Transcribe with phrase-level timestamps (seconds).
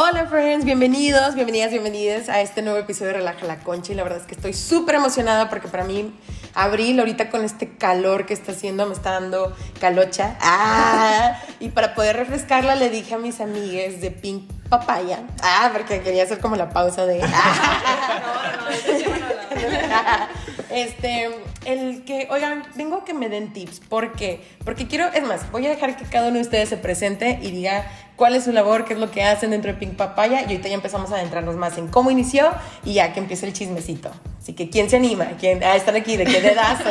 [0.00, 4.04] Hola friends, bienvenidos, bienvenidas, bienvenidas a este nuevo episodio de Relaja la Concha y la
[4.04, 6.14] verdad es que estoy súper emocionada porque para mí
[6.54, 10.36] abril ahorita con este calor que está haciendo me está dando calocha.
[10.40, 16.00] Ah, y para poder refrescarla le dije a mis amigues de Pink Papaya, ah, porque
[16.00, 17.20] quería hacer como la pausa de...
[20.70, 21.30] Este,
[21.64, 23.80] el que, oigan, vengo que me den tips.
[23.80, 24.40] ¿Por qué?
[24.64, 27.50] Porque quiero, es más, voy a dejar que cada uno de ustedes se presente y
[27.50, 30.42] diga cuál es su labor, qué es lo que hacen dentro de Pink Papaya.
[30.42, 32.50] Y ahorita ya empezamos a adentrarnos más en cómo inició
[32.84, 34.10] y ya que empiece el chismecito.
[34.38, 35.28] Así que, ¿quién se anima?
[35.38, 35.62] ¿Quién?
[35.64, 36.90] Ah, están aquí, ¿de qué dedazo?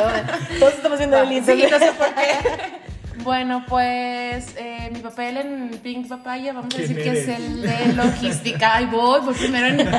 [0.58, 2.78] Todos estamos haciendo el sí, no sé por qué.
[3.22, 7.92] Bueno, pues eh, mi papel en Pink Papaya, vamos a decir que es el de
[7.94, 8.76] logística.
[8.76, 9.90] Ay, voy, voy primero en.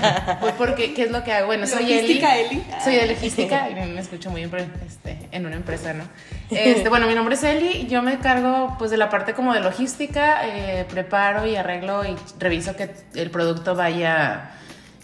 [0.42, 1.48] Voy porque, ¿qué es lo que hago?
[1.48, 2.20] Bueno, soy Eli.
[2.20, 2.64] Eli.
[2.84, 6.04] Soy de logística y me escucho muy bien este, en una empresa, ¿no?
[6.50, 7.88] Este, bueno, mi nombre es Eli.
[7.88, 10.48] Yo me encargo pues de la parte como de logística.
[10.48, 14.52] Eh, preparo y arreglo y reviso que el producto vaya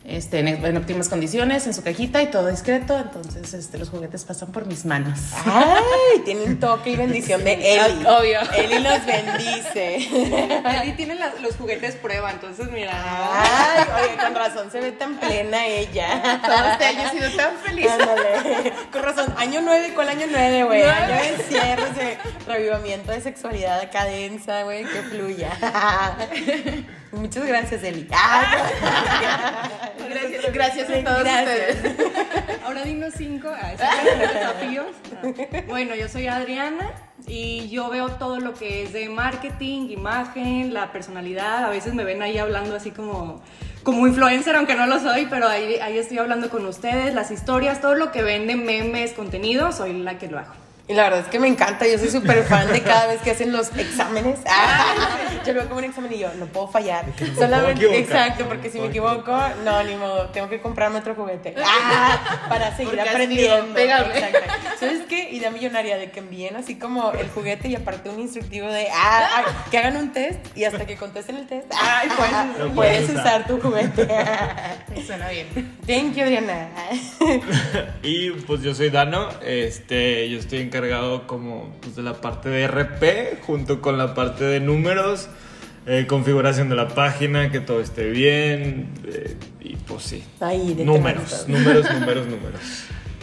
[0.08, 2.98] este, en, óptimas condiciones, en su cajita y todo discreto.
[2.98, 5.20] Entonces, este, los juguetes pasan por mis manos.
[5.45, 6.20] ¡Ay!
[6.25, 8.06] Tienen toque y bendición de Eli.
[8.06, 8.39] Obvio.
[8.56, 9.95] Eli los bendice.
[10.84, 12.92] Eli tiene los juguetes prueba, entonces mira.
[12.94, 13.84] ¡Ay!
[14.03, 16.42] Oye, con razón se ve tan plena ella.
[16.45, 17.90] Todo este año he sido tan feliz.
[17.90, 18.73] Ándale.
[18.92, 19.34] Con razón.
[19.38, 20.84] Año 9, ¿cuál año 9, güey?
[20.84, 25.52] Año de cierre, de revivamiento de sexualidad, cadenza, güey, que fluya.
[27.16, 28.08] Muchas gracias, Eli.
[30.09, 31.77] gracias, gracias a todos ustedes.
[32.63, 34.88] Ahora dinos cinco desafíos.
[35.67, 36.91] Bueno, yo soy Adriana
[37.27, 41.66] y yo veo todo lo que es de marketing, imagen, la personalidad.
[41.66, 43.41] A veces me ven ahí hablando así como
[43.83, 47.81] como influencer, aunque no lo soy, pero ahí, ahí estoy hablando con ustedes, las historias,
[47.81, 50.53] todo lo que vende, memes, contenido, soy la que lo hago.
[50.88, 53.31] Y la verdad es que me encanta, yo soy súper fan de cada vez que
[53.31, 54.39] hacen los exámenes.
[54.47, 54.95] Ah,
[55.45, 57.05] yo lo veo como un examen y yo, no puedo fallar.
[57.35, 61.56] Solamente, exacto, porque si me equivoco, no, ni modo, tengo que comprarme otro juguete.
[61.97, 63.78] Ah, para seguir aprendiendo.
[63.78, 64.39] Exacto.
[64.79, 65.31] ¿Sabes qué?
[65.31, 69.44] Idea millonaria de que envíen así como el juguete y aparte un instructivo de, ah,
[69.69, 73.59] que hagan un test y hasta que contesten el test, ay, puedes, puedes usar tu
[73.59, 74.07] juguete.
[75.05, 75.47] Suena bien.
[75.85, 76.69] Thank you, Adriana.
[78.03, 82.50] y pues yo soy Dano, este, yo estoy en encargado como pues, de la parte
[82.50, 85.29] de RP junto con la parte de números,
[85.88, 90.23] eh, configuración de la página, que todo esté bien eh, y pues sí.
[90.84, 92.62] números, números, números, números.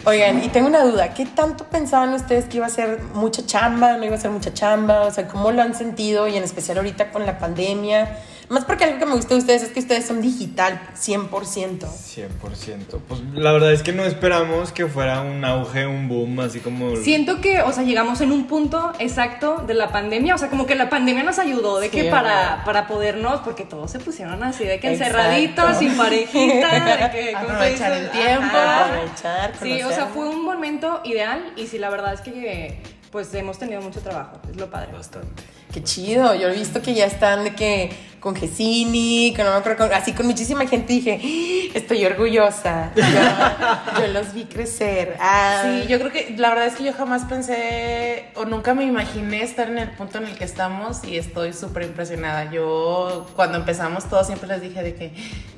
[0.05, 3.95] Oigan, y tengo una duda, ¿qué tanto pensaban ustedes que iba a ser mucha chamba,
[3.95, 5.01] no iba a ser mucha chamba?
[5.03, 6.27] O sea, ¿cómo lo han sentido?
[6.27, 8.17] Y en especial ahorita con la pandemia.
[8.53, 11.29] Más porque algo que me gusta de ustedes es que ustedes son digital 100%.
[11.29, 12.99] 100%.
[13.07, 16.95] Pues la verdad es que no esperamos que fuera un auge, un boom, así como...
[16.97, 20.67] Siento que, o sea, llegamos en un punto exacto de la pandemia, o sea, como
[20.67, 24.65] que la pandemia nos ayudó de que para, para podernos, porque todos se pusieron así,
[24.65, 27.35] de que encerraditos, sin parejita, de que...
[27.35, 28.55] Aprovechar el tiempo.
[28.55, 33.31] Aprovechar, Sí, o sea, fue un momento ideal y sí, la verdad es que pues
[33.35, 34.91] hemos tenido mucho trabajo, es lo padre.
[34.91, 35.43] Bastante.
[35.71, 39.57] Qué chido, yo he visto que ya están de que con Gesini, que no me
[39.57, 41.71] acuerdo, así con muchísima gente dije, ¡Ah!
[41.75, 42.91] estoy orgullosa,
[43.99, 45.15] yo, los vi crecer.
[45.19, 45.61] Ah.
[45.63, 49.43] Sí, yo creo que la verdad es que yo jamás pensé o nunca me imaginé
[49.43, 52.51] estar en el punto en el que estamos y estoy súper impresionada.
[52.51, 55.13] Yo cuando empezamos todos siempre les dije de que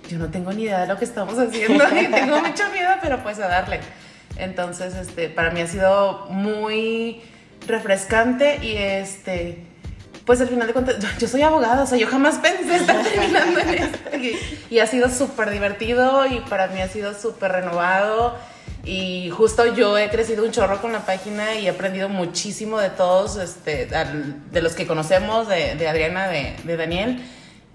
[0.09, 3.23] yo no tengo ni idea de lo que estamos haciendo y tengo mucho miedo, pero
[3.23, 3.79] pues a darle.
[4.37, 7.21] Entonces, este, para mí ha sido muy
[7.67, 9.65] refrescante y este
[10.25, 13.59] pues al final de cuentas, yo soy abogada, o sea, yo jamás pensé estar terminando
[13.59, 13.99] en esto.
[14.69, 18.35] Y, ha sido súper divertido y para mí ha sido súper renovado.
[18.83, 22.89] Y justo yo he crecido un chorro con la página y he aprendido muchísimo de
[22.89, 23.87] todos, este,
[24.51, 27.23] de los que conocemos, de, de Adriana, de, de Daniel.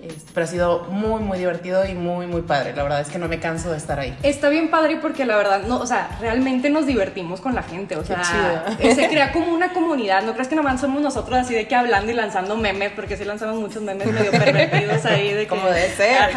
[0.02, 2.74] Este, pero ha sido muy, muy divertido y muy, muy padre.
[2.74, 4.16] La verdad es que no me canso de estar ahí.
[4.22, 7.96] Está bien padre porque la verdad, no, o sea, realmente nos divertimos con la gente.
[7.96, 10.22] O sea, se crea como una comunidad.
[10.22, 13.24] No crees que nomás somos nosotros así de que hablando y lanzando memes, porque sí
[13.24, 15.34] lanzamos muchos memes medio pervertidos ahí.
[15.34, 16.30] De como debe ser.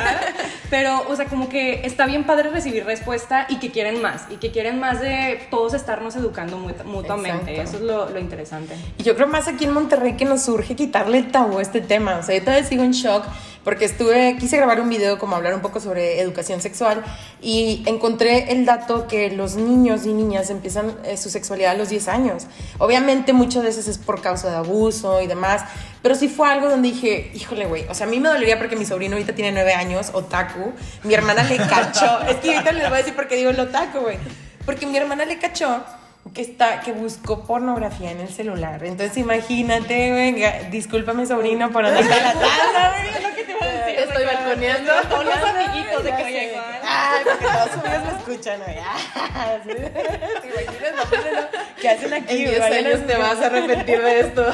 [0.70, 4.24] Pero, o sea, como que está bien padre recibir respuesta y que quieren más.
[4.30, 7.62] Y que quieren más de todos estarnos educando mutuamente.
[7.62, 8.76] Eso es lo, lo, interesante.
[8.98, 11.80] Y yo creo más aquí en Monterrey que nos surge quitarle el tabú a este
[11.80, 12.18] tema.
[12.18, 13.24] O sea, yo todavía sigo en shock
[13.64, 17.04] porque estuve, quise grabar un video como hablar un poco sobre educación sexual
[17.42, 21.90] y encontré el dato que los niños y niñas empiezan eh, su sexualidad a los
[21.90, 22.48] 10 años.
[22.78, 25.64] Obviamente muchas veces es por causa de abuso y demás,
[26.02, 28.76] pero sí fue algo donde dije, híjole, güey, o sea, a mí me dolería porque
[28.76, 30.74] mi sobrino ahorita tiene 9 años, otaku,
[31.04, 33.60] mi hermana le cachó, es que ahorita les voy a decir por qué digo el
[33.60, 34.18] otaku, güey,
[34.66, 35.84] porque mi hermana le cachó
[36.34, 38.84] que está que buscó pornografía en el celular.
[38.84, 42.34] Entonces imagínate, venga, discúlpame sobrino por andar la
[44.32, 44.92] Estoy poniendo.
[45.10, 46.82] Todos los amiguitos de que oye, igual.
[46.84, 48.62] Ay, porque todos amigos me escuchan.
[48.80, 49.70] Ah, sí.
[49.74, 50.94] ¿Te imaginas?
[50.96, 51.04] No.
[51.82, 52.34] ¿Qué hacen aquí?
[52.34, 52.60] En 10 güey?
[52.60, 54.46] Vayan años te vas a arrepentir de esto.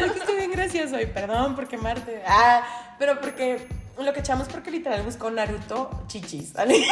[0.00, 2.22] Es que estoy bien gracioso y perdón por quemarte.
[2.26, 3.66] Ah, pero porque
[3.96, 6.52] lo que echamos porque literal buscó Naruto chichis.
[6.54, 6.78] ¿vale?
[6.78, 6.84] y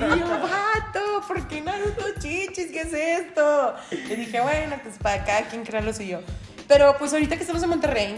[0.00, 2.72] yo, vato, ¿por qué Naruto chichis?
[2.72, 3.74] ¿Qué es esto?
[3.90, 6.20] Y dije, bueno, pues para cada quien crea lo suyo.
[6.66, 8.16] Pero pues ahorita que estamos en Monterrey,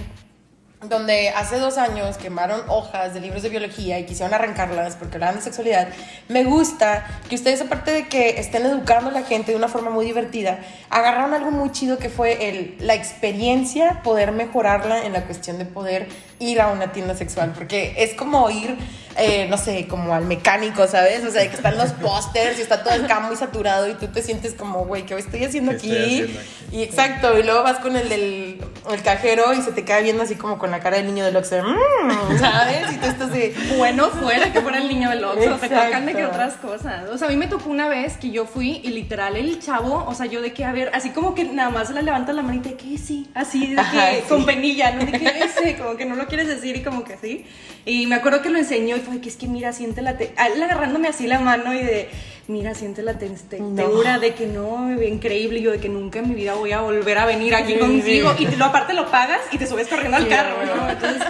[0.82, 5.36] donde hace dos años quemaron hojas de libros de biología y quisieron arrancarlas porque hablaban
[5.36, 5.88] de sexualidad,
[6.28, 9.90] me gusta que ustedes, aparte de que estén educando a la gente de una forma
[9.90, 15.24] muy divertida, agarraron algo muy chido que fue el, la experiencia, poder mejorarla en la
[15.24, 16.06] cuestión de poder
[16.38, 18.76] ir a una tienda sexual, porque es como ir,
[19.18, 21.24] eh, no sé, como al mecánico, ¿sabes?
[21.24, 24.06] O sea, que están los pósters y está todo el campo muy saturado y tú
[24.08, 25.90] te sientes como, güey, ¿qué estoy haciendo ¿Qué aquí?
[25.90, 26.48] estoy haciendo aquí?
[26.76, 28.60] Y exacto, y luego vas con el del
[28.92, 31.36] el cajero y se te queda viendo así como con la cara del niño del
[31.36, 32.92] Oxxo, "Mm", ¿sabes?
[32.92, 33.54] Y tú estás de...
[33.76, 37.08] Bueno, fuera que fuera el niño del Oxxo, te tocan de que otras cosas.
[37.10, 40.04] O sea, a mí me tocó una vez que yo fui y literal el chavo,
[40.06, 42.42] o sea, yo de que, a ver, así como que nada más le levanta la
[42.42, 44.22] manita de que sí, así, de que Ajá, sí.
[44.28, 45.04] con penilla, ¿no?
[45.04, 47.44] De que ese, como que no lo quieres decir y como que sí.
[47.84, 50.32] Y me acuerdo que lo enseñó y de que es que mira, siente la te
[50.36, 52.08] a él agarrándome así la mano y de,
[52.48, 56.28] mira, siente la te- textura de que no, increíble, y yo de que nunca en
[56.28, 58.34] mi vida voy a volver a venir aquí Sí, contigo.
[58.36, 58.46] sí.
[58.52, 60.56] Y lo, aparte lo pagas y te subes corriendo al Sí, carro.
[60.64, 60.88] ¿no?
[60.90, 61.22] Entonces,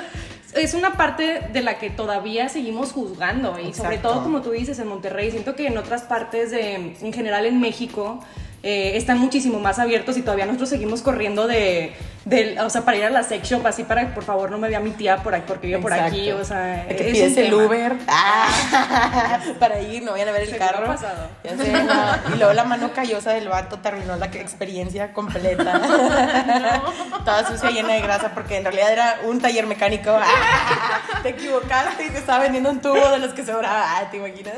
[0.55, 4.79] es una parte de la que todavía seguimos juzgando y sobre todo como tú dices
[4.79, 8.21] en Monterrey, siento que en otras partes de, en general en México,
[8.65, 11.93] eh, están muchísimo más abiertos y todavía nosotros seguimos corriendo de,
[12.29, 14.69] del- o sea, para ir a la sex shop así para, por favor, no me
[14.69, 17.51] vea mi tía por aquí, porque vive por aquí, o sea, que es pides el
[17.51, 17.65] tema.
[17.65, 20.87] Uber ah, para ir, no vayan a ver el Seguro carro.
[20.87, 21.29] pasado.
[21.45, 22.35] Ya sé, no.
[22.35, 25.81] Y luego la mano callosa del vato terminó la que- experiencia completa.
[27.25, 30.11] Toda sucia, llena de grasa, porque en realidad era un taller mecánico.
[30.11, 33.99] Ah, te equivocaste y te estaba vendiendo un tubo de los que sobraba.
[33.99, 34.55] Ah, ¿Te imaginas?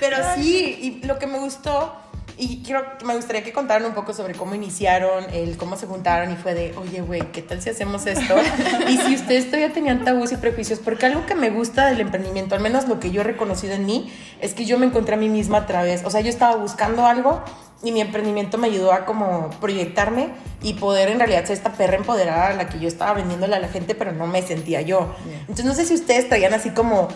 [0.00, 1.96] Pero sí, y lo que me gustó.
[2.38, 6.32] Y quiero, me gustaría que contaran un poco sobre cómo iniciaron, el cómo se juntaron
[6.32, 8.34] y fue de, oye, güey, ¿qué tal si hacemos esto?
[8.88, 12.54] y si ustedes todavía tenían tabús y prejuicios, porque algo que me gusta del emprendimiento,
[12.54, 15.18] al menos lo que yo he reconocido en mí, es que yo me encontré a
[15.18, 17.42] mí misma a través, o sea, yo estaba buscando algo
[17.82, 20.30] y mi emprendimiento me ayudó a como proyectarme
[20.62, 23.58] y poder en realidad ser esta perra empoderada a la que yo estaba vendiéndole a
[23.58, 25.14] la gente, pero no me sentía yo.
[25.40, 27.08] Entonces no sé si ustedes traían así como,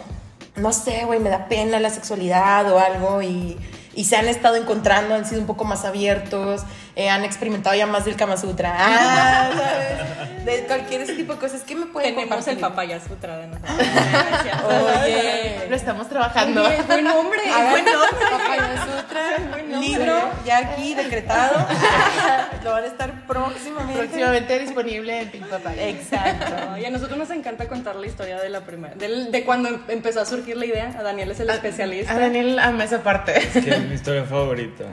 [0.56, 3.56] no sé, güey, me da pena la sexualidad o algo y,
[3.96, 6.62] y se han estado encontrando, han sido un poco más abiertos,
[6.94, 10.44] eh, han experimentado ya más del Kama Sutra, ah, ¿sabes?
[10.44, 11.62] De cualquier ese tipo de cosas.
[11.62, 13.78] ¿Qué me pueden Tenemos el papaya sutra de nosotros.
[15.04, 16.64] Oye, Lo estamos trabajando.
[16.64, 18.26] Oye, buen nombre, Hagan buen nombre.
[18.30, 20.14] Papaya Sutra, libro
[20.44, 21.66] ya aquí decretado.
[22.64, 23.98] Lo van a estar próximamente.
[23.98, 25.88] Próximamente disponible en Pink Papaya.
[25.88, 26.76] Exacto.
[26.78, 29.82] Y a nosotros nos encanta contar la historia de la primera, del- de cuando em-
[29.88, 30.94] empezó a surgir la idea.
[30.98, 32.12] A Daniel es el especialista.
[32.12, 33.32] A Daniel ama esa parte.
[33.52, 34.84] Que es mi historia favorita.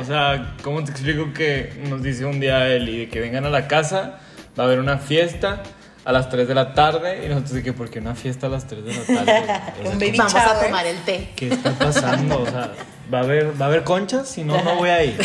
[0.00, 3.50] O sea, ¿cómo te explico que nos dice un día Eli de que vengan a
[3.50, 4.18] la casa,
[4.58, 5.62] va a haber una fiesta
[6.04, 8.50] a las 3 de la tarde y nosotros de que, ¿por qué una fiesta a
[8.50, 9.42] las 3 de la tarde?
[9.82, 11.30] O sea, Vamos a tomar el té.
[11.34, 12.42] ¿Qué está pasando?
[12.42, 12.72] O sea,
[13.12, 14.28] ¿va a haber, ¿va a haber conchas?
[14.28, 15.18] Si no, no voy a ir.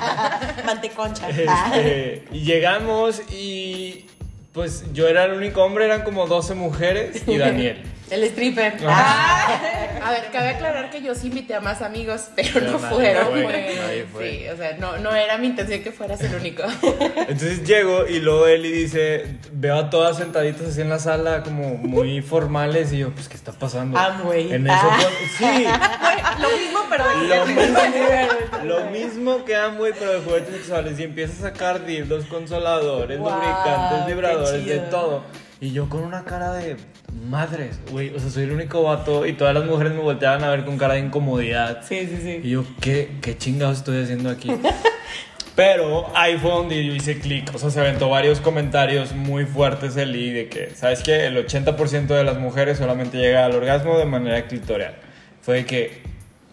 [0.66, 1.28] Manteconcha.
[1.28, 4.06] Este, y llegamos y
[4.54, 7.82] pues yo era el único hombre, eran como 12 mujeres y Daniel.
[8.14, 8.74] El stripper.
[8.86, 10.06] Ajá.
[10.06, 12.94] A ver, cabe aclarar que yo sí invité a más amigos, pero, Pero no nadie
[12.94, 13.26] fueron.
[13.26, 13.76] fue, güey.
[13.76, 14.30] nadie fue.
[14.30, 16.62] Sí, o sea, no, no era mi intención que fueras el único.
[17.16, 21.74] Entonces llego y luego Eli dice, veo a todas sentaditas así en la sala como
[21.76, 23.98] muy formales y yo, pues, ¿qué está pasando?
[23.98, 24.52] Amway.
[24.52, 24.98] En eso, Ah.
[25.38, 25.64] sí,
[26.42, 27.80] Lo mismo, pero de lo mismo,
[28.64, 30.98] lo mismo que Amway, pero de juguetes sexuales.
[30.98, 35.24] Y empieza a sacar dildos, consoladores, Wow, lubricantes, vibradores, de todo.
[35.60, 36.76] Y yo con una cara de
[37.28, 40.50] madres, güey, o sea, soy el único vato y todas las mujeres me volteaban a
[40.50, 41.82] ver con cara de incomodidad.
[41.82, 42.40] Sí, sí, sí.
[42.42, 44.50] Y yo, ¿qué, qué chingados estoy haciendo aquí?
[45.56, 47.54] Pero ahí fue donde yo hice clic.
[47.54, 51.26] O sea, se aventó varios comentarios muy fuertes Eli de que, ¿sabes qué?
[51.26, 54.96] El 80% de las mujeres solamente llega al orgasmo de manera clitorial.
[55.42, 56.02] Fue de que,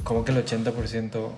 [0.04, 1.32] ¿cómo que el 80%?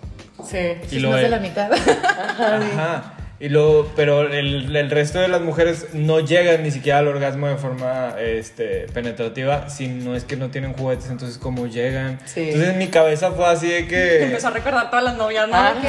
[0.46, 0.58] Sí.
[0.92, 1.72] Y Es lo más de la mitad.
[1.72, 3.13] Ajá.
[3.44, 7.50] Y luego, pero el, el resto de las mujeres no llegan ni siquiera al orgasmo
[7.50, 12.20] de forma este, penetrativa si no es que no tienen juguetes, entonces cómo llegan.
[12.24, 12.40] Sí.
[12.40, 14.24] Entonces en mi cabeza fue así de que...
[14.28, 15.82] empezó a recordar todas las novias, ¿no?
[15.82, 15.88] Que-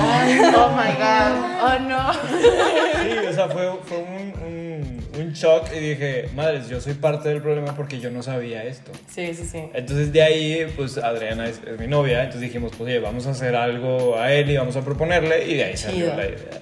[0.00, 1.62] Ay, oh my god.
[1.62, 2.12] Oh no.
[2.12, 7.28] Sí, o sea, fue, fue un, un, un shock y dije, madres, yo soy parte
[7.28, 8.90] del problema porque yo no sabía esto.
[9.14, 9.62] Sí, sí, sí.
[9.74, 13.30] Entonces de ahí, pues Adriana es, es mi novia, entonces dijimos, pues oye, vamos a
[13.30, 16.16] hacer algo a él y vamos a proponerle y de ahí salió Chido.
[16.16, 16.60] la idea.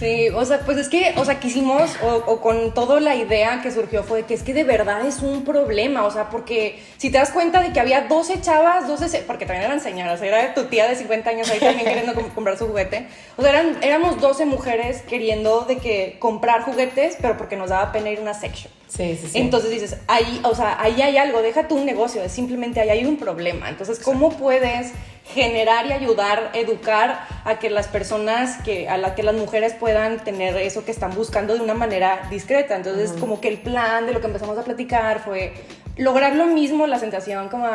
[0.00, 3.60] Sí, o sea, pues es que, o sea, quisimos, o, o con toda la idea
[3.62, 6.80] que surgió fue de que es que de verdad es un problema, o sea, porque
[6.96, 10.22] si te das cuenta de que había 12 chavas, 12, se- porque también eran señoras,
[10.22, 13.50] era tu tía de 50 años ahí también queriendo com- comprar su juguete, o sea,
[13.50, 18.20] eran, éramos 12 mujeres queriendo de que comprar juguetes, pero porque nos daba pena ir
[18.20, 18.72] a una section.
[18.88, 19.38] Sí, sí, sí.
[19.38, 23.04] Entonces dices, ahí, o sea, ahí hay algo, déjate un negocio, es simplemente ahí hay
[23.04, 23.68] un problema.
[23.68, 24.92] Entonces, ¿cómo puedes
[25.34, 30.22] generar y ayudar, educar a que las personas, que, a la que las mujeres puedan
[30.24, 32.76] tener eso que están buscando de una manera discreta?
[32.76, 35.52] Entonces, como que el plan de lo que empezamos a platicar fue
[35.96, 37.68] lograr lo mismo, la sensación como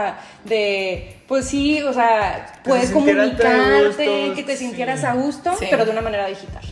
[0.46, 4.66] de, pues sí, o sea, puedes comunicarte, gusto, que te sí.
[4.66, 5.68] sintieras a gusto, Sí.
[5.70, 6.64] pero de una manera digital.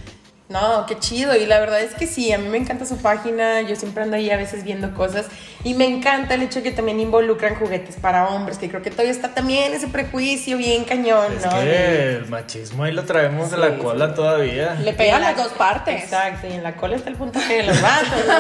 [0.54, 1.36] No, qué chido.
[1.36, 3.62] Y la verdad es que sí, a mí me encanta su página.
[3.62, 5.26] Yo siempre ando ahí a veces viendo cosas.
[5.64, 8.92] Y me encanta el hecho de que también involucran juguetes para hombres, que creo que
[8.92, 11.52] todavía está también ese prejuicio bien cañón, Es ¿no?
[11.52, 14.76] que el machismo ahí lo traemos de la Sí, cola todavía.
[14.76, 16.04] Le pegan las dos partes.
[16.04, 18.10] Exacto, y en la cola está el puntaje de los vatos.
[18.28, 18.34] ¿no?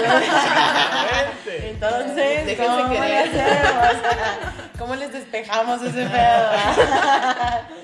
[1.51, 3.27] Entonces, Déjense ¿cómo le querer.
[3.29, 3.95] hacemos?
[4.77, 6.49] ¿Cómo les despejamos ese pedo?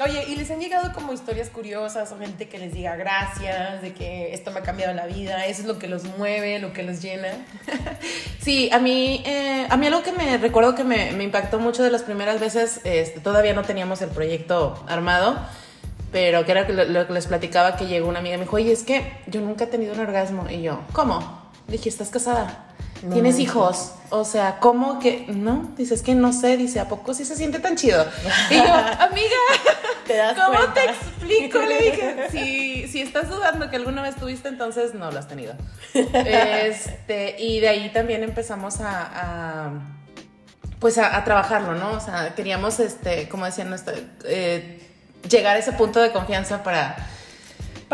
[0.00, 3.94] Oye, ¿y les han llegado como historias curiosas o gente que les diga gracias, de
[3.94, 6.82] que esto me ha cambiado la vida, eso es lo que los mueve, lo que
[6.82, 7.28] los llena?
[8.40, 11.90] Sí, a mí, eh, a mí algo que me recuerdo que me, impactó mucho de
[11.90, 15.38] las primeras veces, este, todavía no teníamos el proyecto armado,
[16.12, 18.56] pero que era lo, lo que les platicaba que llegó una amiga y me dijo,
[18.56, 20.46] oye, es que yo nunca he tenido un orgasmo.
[20.50, 21.50] Y yo, ¿cómo?
[21.68, 22.66] Dije, ¿estás casada?
[23.12, 23.92] ¿Tienes hijos?
[24.10, 25.26] O sea, ¿cómo que?
[25.28, 28.06] No, dice, es que no sé, dice, ¿a poco sí se siente tan chido?
[28.50, 29.36] Y yo, amiga,
[30.06, 30.74] ¿Te das ¿cómo cuenta?
[30.74, 31.58] te explico?
[31.60, 35.54] Le dije, si, si estás dudando que alguna vez tuviste, entonces no lo has tenido.
[35.94, 39.70] Este, y de ahí también empezamos a, a,
[40.78, 41.92] pues a, a trabajarlo, ¿no?
[41.92, 43.74] O sea, queríamos, este, como decían,
[44.26, 44.80] eh,
[45.28, 46.96] llegar a ese punto de confianza para...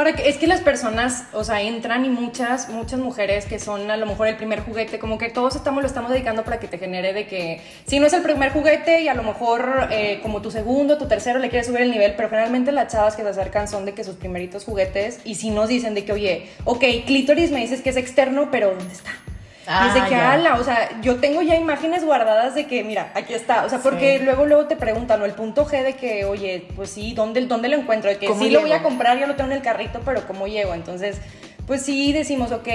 [0.00, 3.90] Para que, es que las personas, o sea, entran y muchas, muchas mujeres que son
[3.90, 6.68] a lo mejor el primer juguete, como que todos estamos, lo estamos dedicando para que
[6.68, 10.20] te genere de que, si no es el primer juguete y a lo mejor eh,
[10.22, 13.20] como tu segundo, tu tercero le quieres subir el nivel, pero generalmente las chavas que
[13.20, 16.48] se acercan son de que sus primeritos juguetes y si nos dicen de que, oye,
[16.64, 19.10] ok, clítoris me dices que es externo, pero ¿dónde está?
[19.72, 20.32] Ah, Desde que ya.
[20.32, 23.78] ala, o sea, yo tengo ya imágenes guardadas de que, mira, aquí está, o sea,
[23.78, 24.24] porque Sí.
[24.24, 27.68] luego luego te preguntan, o el punto G de que, oye, pues sí, ¿dónde, dónde
[27.68, 28.10] lo encuentro?
[28.10, 30.26] De que ¿Cómo sí lo voy a comprar, ya lo tengo en el carrito, pero
[30.26, 30.74] ¿cómo llego?
[30.74, 31.18] Entonces,
[31.68, 32.66] pues sí decimos, ok,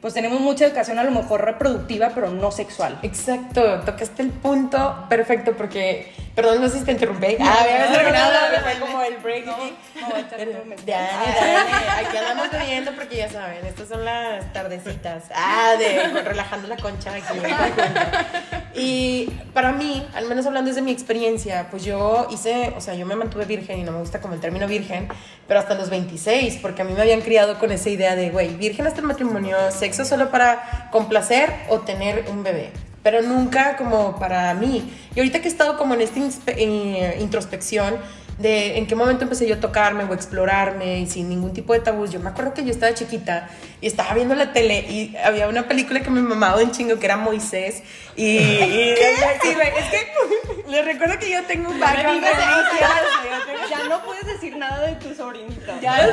[0.00, 2.98] pues tenemos mucha educación a lo mejor reproductiva, pero no sexual.
[3.02, 7.36] Exacto, tocaste el punto perfecto porque, perdón, no sé si te interrumpí.
[7.40, 9.46] Ah, había terminado, no, no, fue no, como el break.
[9.46, 9.74] no, aquí.
[10.44, 10.62] no,
[12.12, 15.24] no andamos bebiendo porque ya saben, estas son las tardecitas.
[15.34, 17.38] Ah, de relajando la concha aquí.
[18.74, 23.04] Y para mí, al menos hablando desde mi experiencia, pues yo hice, o sea, yo
[23.04, 25.08] me mantuve virgen y no me gusta como el término virgen,
[25.48, 28.54] pero hasta los 26, porque a mí me habían criado con esa idea de, güey,
[28.56, 32.70] virgen hasta el matrimonio, sexo solo para complacer o tener un bebé.
[33.02, 34.92] Pero nunca como para mí.
[35.14, 37.98] Y ahorita que he estado como en esta eh, introspección,
[38.40, 41.80] de en qué momento empecé yo a tocarme o explorarme y sin ningún tipo de
[41.80, 42.10] tabús.
[42.10, 43.50] Yo me acuerdo que yo estaba chiquita
[43.82, 47.04] y estaba viendo la tele y había una película que me mamaba un chingo que
[47.04, 47.82] era Moisés
[48.16, 48.94] y, y
[49.42, 50.12] sí, güey, es que
[50.70, 53.70] les recuerdo que yo tengo un background religioso.
[53.70, 55.78] Ya no puedes decir nada de tu sobrinita.
[55.80, 55.96] Ya.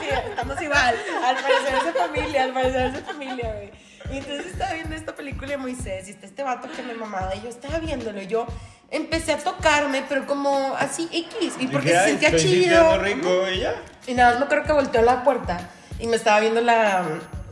[0.00, 0.94] Sí, estamos igual.
[1.24, 3.87] Al parecer es de familia, al parecer es de familia, güey.
[4.12, 7.34] Y entonces estaba viendo esta película de Moisés y está este vato que me mamaba
[7.36, 8.46] y yo estaba viéndolo y yo
[8.90, 11.54] empecé a tocarme, pero como así X.
[11.60, 12.98] Y porque se "Ay, sentía chido.
[12.98, 13.74] rico y ya.
[14.06, 15.58] Y nada más me creo que volteó la puerta
[16.00, 17.04] y me estaba viendo la,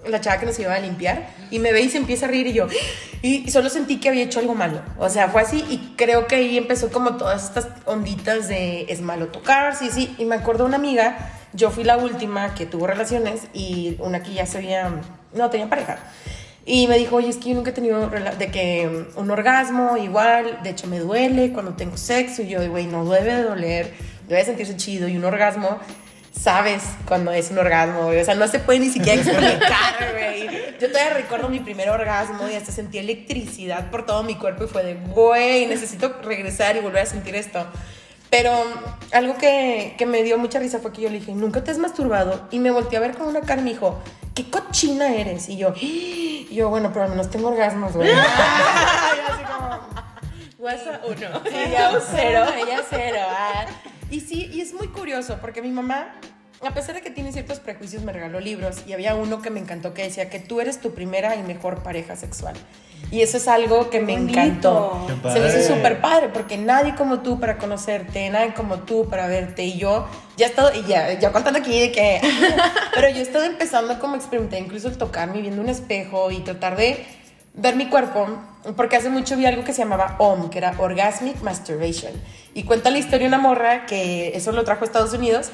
[0.06, 2.46] la chava que nos iba a limpiar y me ve y se empieza a reír
[2.46, 2.66] y yo,
[3.22, 4.80] y solo sentí que había hecho algo malo.
[4.98, 9.00] O sea, fue así y creo que ahí empezó como todas estas onditas de es
[9.02, 10.14] malo tocar, sí, sí.
[10.18, 11.18] Y me acuerdo una amiga,
[11.52, 14.90] yo fui la última que tuvo relaciones y una que ya se había,
[15.34, 15.98] no, tenía pareja.
[16.68, 19.96] Y me dijo, oye, es que yo nunca he tenido de que mm, un orgasmo
[19.96, 22.42] igual, de hecho me duele cuando tengo sexo.
[22.42, 23.94] Y yo, güey, no debe de doler,
[24.26, 25.06] debe de sentirse chido.
[25.06, 25.78] Y un orgasmo,
[26.32, 28.20] sabes cuando es un orgasmo, güey.
[28.20, 30.49] O sea, no se puede ni siquiera explicar, güey.
[30.80, 34.66] Yo todavía recuerdo mi primer orgasmo y hasta sentí electricidad por todo mi cuerpo y
[34.66, 37.64] fue de, güey, necesito regresar y volver a sentir esto.
[38.30, 38.50] Pero
[39.12, 41.78] algo que, que me dio mucha risa fue que yo le dije, ¿nunca te has
[41.78, 42.49] masturbado?
[42.50, 43.99] Y me volteé a ver con una cara y me dijo,
[44.35, 45.49] ¿qué cochina eres?
[45.49, 48.11] Y yo, y yo, bueno, pero al menos tengo orgasmos, güey.
[48.16, 49.78] Y así como,
[50.59, 51.42] WhatsApp uno.
[51.45, 53.18] Sí, ya cero, ella cero.
[53.28, 53.66] ah.
[54.11, 56.09] Y sí, y es muy curioso porque mi mamá
[56.62, 59.60] a pesar de que tiene ciertos prejuicios, me regaló libros y había uno que me
[59.60, 62.54] encantó que decía que tú eres tu primera y mejor pareja sexual.
[63.10, 64.40] Y eso es algo que me bonito.
[64.40, 65.06] encantó.
[65.32, 69.26] Se me hizo súper padre porque nadie como tú para conocerte, nadie como tú para
[69.28, 69.64] verte.
[69.64, 72.20] Y yo ya he estado, y ya, ya contando aquí de que.
[72.94, 76.76] pero yo he estado empezando como experimentar, incluso el tocarme viendo un espejo y tratar
[76.76, 77.04] de
[77.54, 78.26] ver mi cuerpo,
[78.76, 82.12] porque hace mucho vi algo que se llamaba OM, que era Orgasmic Masturbation.
[82.54, 85.50] Y cuenta la historia de una morra que eso lo trajo a Estados Unidos,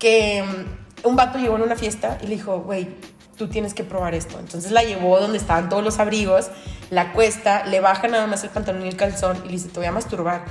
[0.00, 2.88] que mm, un vato llegó en una fiesta y le dijo, güey,
[3.36, 4.40] tú tienes que probar esto.
[4.40, 6.50] Entonces la llevó donde estaban todos los abrigos,
[6.90, 9.78] la cuesta, le baja nada más el pantalón y el calzón y le dice, te
[9.78, 10.44] voy a masturbar.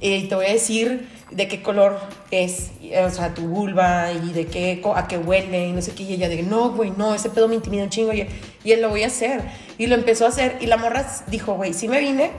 [0.00, 1.98] Eh, Y te voy a decir de qué color
[2.30, 2.72] es,
[3.02, 6.02] o sea, tu vulva y de qué, a qué huele y no sé qué.
[6.02, 8.12] Y ella de, no, güey, no, ese pedo me intimida un chingo.
[8.12, 8.26] Y,
[8.62, 9.42] y él lo voy a hacer.
[9.78, 10.58] Y lo empezó a hacer.
[10.60, 12.32] Y la morra dijo, güey, sí me vine,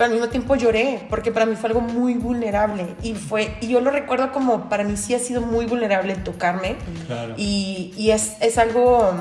[0.00, 2.86] pero al mismo tiempo lloré, porque para mí fue algo muy vulnerable.
[3.02, 6.76] Y, fue, y yo lo recuerdo como, para mí sí ha sido muy vulnerable tocarme.
[7.06, 7.34] Claro.
[7.36, 9.12] Y, y es, es algo,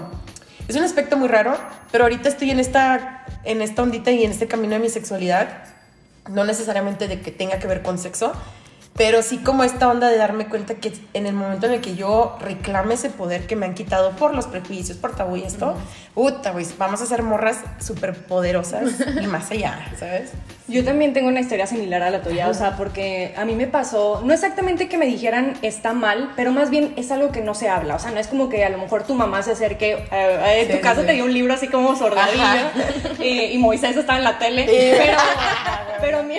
[0.70, 1.58] es un aspecto muy raro,
[1.92, 5.66] pero ahorita estoy en esta, en esta ondita y en este camino de mi sexualidad,
[6.30, 8.32] no necesariamente de que tenga que ver con sexo,
[9.00, 11.96] pero sí como esta onda de darme cuenta que en el momento en el que
[11.96, 15.74] yo reclame ese poder que me han quitado por los prejuicios, por tabú y esto,
[16.14, 18.92] puta, güey, vamos a ser morras súper poderosas
[19.22, 20.32] y más allá, ¿sabes?
[20.68, 23.68] Yo también tengo una historia similar a la tuya, o sea, porque a mí me
[23.68, 27.56] pasó, no exactamente que me dijeran está mal, pero más bien es algo que no
[27.56, 29.94] se habla, o sea, no es como que a lo mejor tu mamá se acerque,
[29.94, 31.08] eh, eh, en Sí, tu casa sí.
[31.08, 32.72] te dio un libro así como sordadilla
[33.20, 35.18] eh, y Moisés estaba en la tele, pero,
[36.02, 36.36] pero, a mí,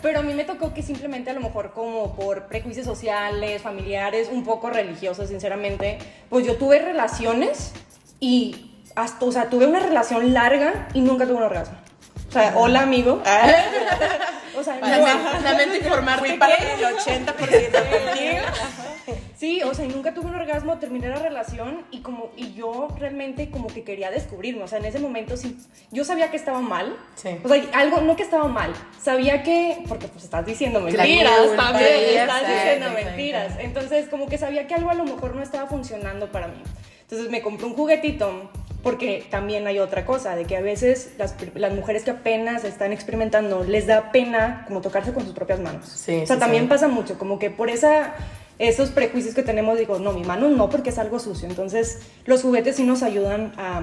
[0.00, 4.28] pero a mí me tocó que simplemente a lo mejor como por prejuicios sociales, familiares,
[4.30, 7.72] un poco religiosos, sinceramente, pues yo tuve relaciones
[8.20, 11.76] y hasta, o sea, tuve una relación larga y nunca tuve un orgasmo.
[12.28, 13.22] O sea, hola amigo.
[14.56, 15.40] O sea, no, ajá.
[15.40, 16.74] Lamento informarte Fui para que...
[16.74, 18.42] el 80% contigo.
[19.36, 22.88] Sí, o sea, y nunca tuve un orgasmo, terminé la relación y como y yo
[22.98, 25.56] realmente como que quería descubrirme, o sea, en ese momento sí,
[25.90, 27.30] yo sabía que estaba mal, Sí.
[27.42, 32.18] o sea, algo, no que estaba mal, sabía que, porque pues estás diciendo mentiras también,
[32.20, 36.30] estás diciendo mentiras, entonces como que sabía que algo a lo mejor no estaba funcionando
[36.32, 36.62] para mí,
[37.02, 38.50] entonces me compré un juguetito,
[38.82, 42.92] porque también hay otra cosa, de que a veces las, las mujeres que apenas están
[42.92, 46.64] experimentando les da pena como tocarse con sus propias manos, Sí, o sea, sí, también
[46.64, 46.68] sí.
[46.68, 48.14] pasa mucho, como que por esa,
[48.58, 51.48] esos prejuicios que tenemos, digo, no, mi mano no, porque es algo sucio.
[51.48, 53.82] Entonces, los juguetes sí nos ayudan a,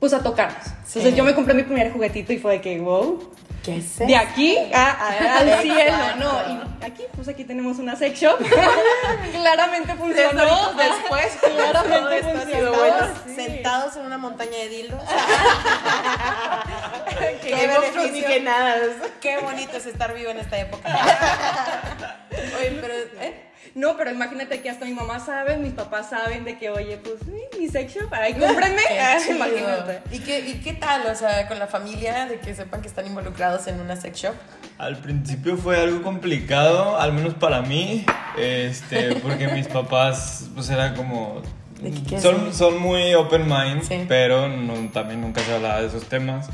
[0.00, 0.66] pues, a tocarnos.
[0.66, 1.14] Entonces, Sí.
[1.14, 3.30] yo me compré mi primer juguetito y fue de que, wow,
[3.64, 5.96] ¿Qué es de aquí a- a- al cielo.
[6.18, 6.30] ¿no?
[6.82, 8.38] Y aquí, pues, aquí tenemos una sex shop.
[9.32, 10.72] Claramente funcionó.
[10.74, 12.72] después, claramente funcionó.
[12.74, 12.96] bueno.
[13.26, 13.34] sí.
[13.34, 15.00] sentados en una montaña de dildos.
[17.42, 18.42] Qué beneficio.
[18.42, 18.76] nada.
[19.20, 20.88] Qué bonito es estar vivo en esta época.
[22.58, 23.43] Oye, pero ¿eh?
[23.74, 27.16] No, pero imagínate que hasta mi mamá sabe, mis papás saben de que, oye, pues,
[27.58, 28.82] mi sex shop, ay, cómprenme.
[29.00, 30.00] Ah, imagínate.
[30.12, 31.06] ¿Y qué, ¿Y qué tal?
[31.06, 34.34] O sea, con la familia, de que sepan que están involucrados en una sex shop.
[34.78, 38.06] Al principio fue algo complicado, al menos para mí,
[38.38, 41.42] este, porque mis papás, pues era como,
[41.80, 44.04] ¿De qué quieres son, son muy open mind, Sí.
[44.08, 46.48] pero no, también nunca se hablaba de esos temas.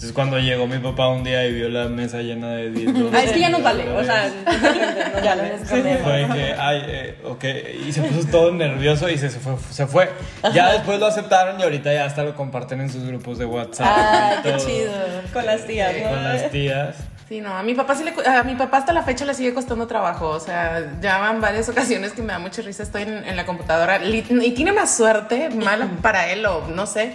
[0.00, 3.22] Entonces cuando llegó mi papá un día y vio la mesa llena de dildos, Ah,
[3.22, 6.02] es que ya no vale, o sea, no Ya escondemos.
[6.02, 7.44] fue que, ay, eh, ok,
[7.86, 10.08] y se puso todo nervioso y se, se fue, se fue.
[10.54, 13.94] Ya después lo aceptaron y ahorita ya hasta lo comparten en sus grupos de WhatsApp.
[13.94, 14.92] Ay, y qué chido.
[15.34, 16.08] Con las tías, ¿no?
[16.08, 16.96] Con las tías.
[17.28, 19.52] Sí, no, a mi papá sí le, a mi papá hasta la fecha le sigue
[19.52, 23.22] costando trabajo, o sea, ya van varias ocasiones que me da mucha risa, estoy en,
[23.22, 27.12] en la computadora y tiene más suerte, mala para él o no sé,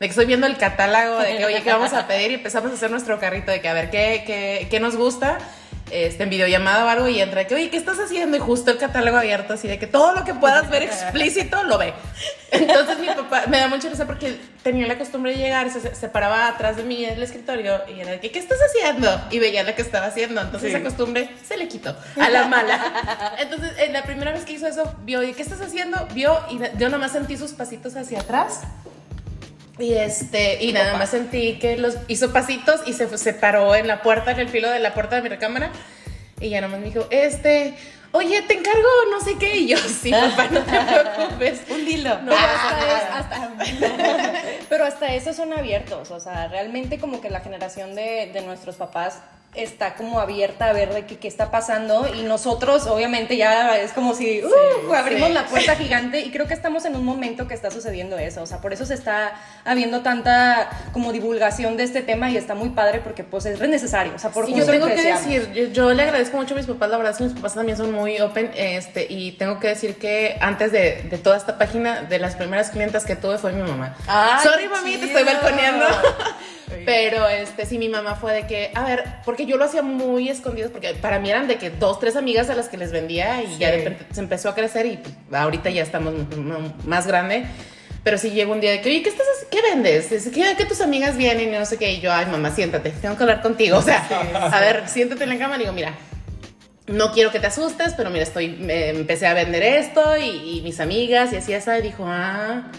[0.00, 2.30] de que estoy viendo el catálogo de que, oye, ¿qué vamos a pedir?
[2.30, 5.38] Y empezamos a hacer nuestro carrito de que, a ver, ¿qué, qué, qué nos gusta?
[5.90, 8.36] Este, en videollamada o algo y entra que, oye, ¿qué estás haciendo?
[8.36, 11.78] Y justo el catálogo abierto, así de que todo lo que puedas ver explícito lo
[11.78, 11.92] ve.
[12.52, 16.08] Entonces mi papá me da mucha risa porque tenía la costumbre de llegar, se, se
[16.08, 19.20] paraba atrás de mí en el escritorio y era de que, ¿qué estás haciendo?
[19.32, 20.40] Y veía lo que estaba haciendo.
[20.40, 23.34] Entonces esa costumbre se le quitó a la mala.
[23.40, 26.06] Entonces, la primera vez que hizo eso, vio, ¿y qué estás haciendo?
[26.14, 28.60] Vio y yo nomás sentí sus pasitos hacia atrás.
[29.80, 33.86] Y este, y nada más sentí que los hizo pasitos y se, se paró en
[33.88, 35.70] la puerta, en el filo de la puerta de mi recámara.
[36.40, 37.74] Y ya nomás me dijo, este,
[38.12, 39.56] oye, te encargo no sé qué.
[39.56, 41.60] Y yo, sí, papá, no te preocupes.
[41.70, 42.20] Un dilo.
[42.22, 43.50] No, hasta es- hasta-
[44.68, 48.76] pero hasta eso son abiertos, o sea, realmente como que la generación de, de nuestros
[48.76, 49.20] papás
[49.54, 53.92] está como abierta a ver de qué, qué está pasando y nosotros obviamente ya es
[53.92, 55.34] como si uh, abrimos sí.
[55.34, 58.46] la puerta gigante y creo que estamos en un momento que está sucediendo eso, o
[58.46, 59.32] sea, por eso se está
[59.64, 64.12] habiendo tanta como divulgación de este tema y está muy padre porque pues es necesario,
[64.14, 66.66] o sea, por Sí, yo tengo que decir, yo, yo le agradezco mucho a mis
[66.66, 69.68] papás, la verdad es que mis papás también son muy open, este, y tengo que
[69.68, 73.52] decir que antes de, de toda esta página, de las primeras clientas que tuve fue
[73.52, 73.96] mi mamá.
[74.06, 75.86] Ay, Sorry, mami, te estoy balconeando.
[76.84, 80.28] Pero este sí, mi mamá fue de que, a ver, porque yo lo hacía muy
[80.28, 83.42] escondido, porque para mí eran de que dos, tres amigas a las que les vendía
[83.42, 86.14] y ya de repente se empezó a crecer y pues, ahorita ya estamos
[86.84, 87.44] más grande.
[88.02, 90.10] Pero sí llegó un día de que, oye, ¿qué estás ¿Qué vendes?
[90.12, 91.92] Es que, tus amigas vienen y no sé qué.
[91.92, 93.76] Y yo, ay, mamá, siéntate, tengo que hablar contigo.
[93.78, 94.06] O sea,
[94.50, 95.94] a ver, siéntate en la cama y digo, mira,
[96.86, 100.62] no quiero que te asustes, pero mira, estoy, me empecé a vender esto y, y
[100.62, 102.70] mis amigas y así, así, y dijo, ah,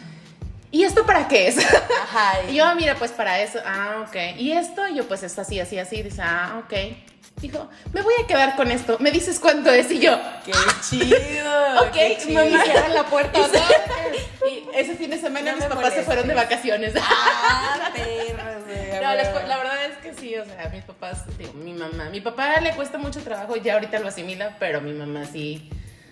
[0.71, 1.57] ¿y esto para qué es?
[1.57, 2.41] Ajá.
[2.49, 4.15] y yo, "Ah, mira, pues para eso, ah, ok.
[4.37, 4.87] ¿Y esto?
[4.87, 6.73] Y yo, pues es así, así, así, dice, ah, ok.
[7.37, 9.89] Dijo, me voy a quedar con esto, ¿me dices cuánto es?
[9.89, 10.51] Y yo, Qué
[10.87, 11.81] chido.
[11.81, 12.45] ok, qué chido.
[12.45, 12.63] mamá.
[12.93, 13.39] La puerta.
[14.47, 16.05] y ese fin de semana No mis papás se molestes.
[16.05, 16.93] fueron de vacaciones.
[17.01, 18.61] Ah, perros,
[19.01, 19.47] No, güey.
[19.47, 22.75] la verdad es que sí, o sea, mis papás, digo, mi mamá, mi papá le
[22.75, 25.69] cuesta mucho trabajo, ya ahorita lo asimila, pero mi mamá sí,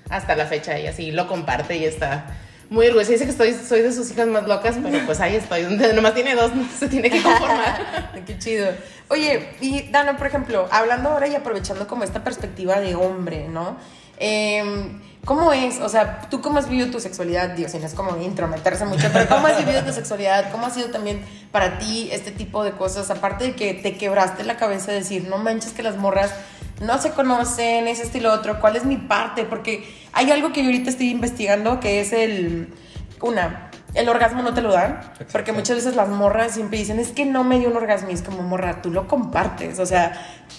[0.10, 2.26] hasta la fecha ella sí lo comparte y está
[2.70, 3.12] muy orgullosa.
[3.12, 6.14] Dice que estoy, soy de sus hijas más locas, pero pues ahí estoy, donde nomás
[6.14, 8.24] tiene dos, no se tiene que conformar.
[8.26, 8.68] Qué chido.
[9.10, 13.78] Oye, y Dano, por ejemplo, hablando ahora y aprovechando como esta perspectiva de hombre, ¿no?
[14.18, 15.80] Em, ¿Cómo es?
[15.82, 17.50] O sea, ¿tú cómo has vivido tu sexualidad?
[17.50, 20.52] Digo, si no es como intrometerse mucho, pero ¿cómo has vivido tu sexualidad?
[20.52, 23.12] ¿Cómo ha sido también para ti este tipo de cosas?
[23.12, 26.34] Aparte de que te quebraste la cabeza de decir, no manches que las morras
[26.82, 29.44] no se conocen, es esto y lo otro, ¿cuál es mi parte?
[29.44, 32.74] Porque hay algo que yo ahorita estoy investigando que es el,
[33.22, 37.10] una, el orgasmo no te lo dan, porque muchas veces las morras siempre dicen, es
[37.10, 40.14] que no me dio un orgasmo, y es como morra, tú lo compartes, o sea,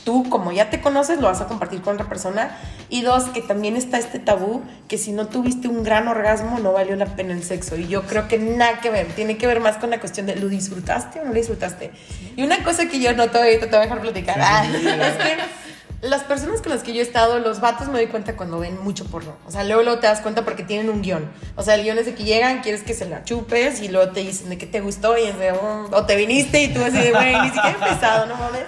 [0.05, 2.57] tú como ya te conoces, lo vas a compartir con otra persona,
[2.89, 6.73] y dos, que también está este tabú, que si no tuviste un gran orgasmo, no
[6.73, 9.61] valió la pena el sexo, y yo creo que nada que ver, tiene que ver
[9.61, 11.93] más con la cuestión de, ¿lo disfrutaste o no lo disfrutaste?
[12.37, 15.70] Y una cosa que yo noto, ahorita te voy a dejar platicar, ah, es que
[16.03, 18.83] las personas con las que yo he estado, los vatos me doy cuenta cuando ven
[18.83, 19.37] mucho porno.
[19.47, 21.31] O sea, luego, luego te das cuenta porque tienen un guion.
[21.57, 24.11] O sea, el guion es de que llegan, quieres que se la chupes y luego
[24.13, 26.83] te dicen de que te gustó y es de, "Mm", o te viniste y tú
[26.83, 28.65] así de, güey, ni siquiera he empezado, no mames.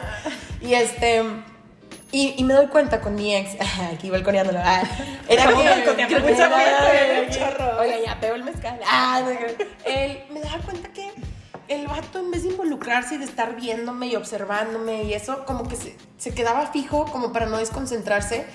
[0.61, 1.23] Y este...
[2.15, 3.57] Y, y me doy cuenta con mi ex,
[3.95, 4.83] aquí balconeándolo, ah,
[5.27, 5.69] era que, mucho,
[5.99, 7.81] Ay, mucho chorro.
[7.81, 8.79] Oiga, ya pegó el mezcal.
[8.87, 9.31] Ah, no,
[9.91, 11.11] él me daba cuenta que
[11.73, 15.69] el vato en vez de involucrarse y de estar viéndome y observándome y eso, como
[15.69, 18.47] que se, se quedaba fijo como para no desconcentrarse.